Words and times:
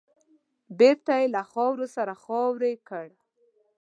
بېرته 0.79 1.11
يې 1.19 1.27
له 1.35 1.41
خاورو 1.51 1.85
سره 1.95 2.13
خاورې 2.23 2.73
کړ. 2.87 3.07